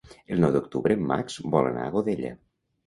[0.35, 2.35] El nou d'octubre en Max vol anar a Godella.